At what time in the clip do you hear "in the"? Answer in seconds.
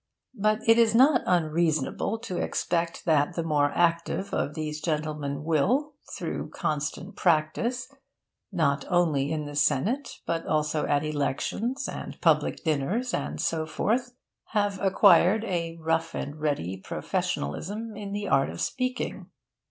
9.31-9.53, 17.95-18.27